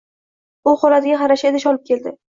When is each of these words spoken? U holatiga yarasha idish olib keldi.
U 0.71 0.73
holatiga 0.85 1.19
yarasha 1.21 1.49
idish 1.53 1.69
olib 1.73 1.85
keldi. 1.91 2.17